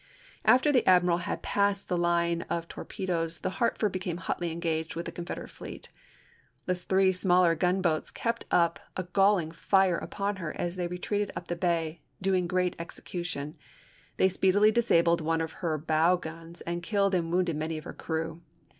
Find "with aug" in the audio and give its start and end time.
4.95-5.11